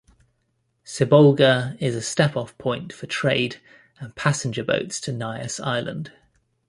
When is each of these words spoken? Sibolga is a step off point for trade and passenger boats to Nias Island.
Sibolga 0.83 1.79
is 1.79 1.95
a 1.95 2.01
step 2.01 2.35
off 2.35 2.57
point 2.57 2.91
for 2.91 3.05
trade 3.05 3.61
and 3.99 4.15
passenger 4.15 4.63
boats 4.63 4.99
to 5.01 5.11
Nias 5.11 5.63
Island. 5.63 6.11